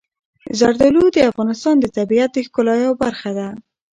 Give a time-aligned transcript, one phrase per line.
[0.59, 3.47] زردالو د افغانستان د طبیعت د ښکلا یوه برخه ده.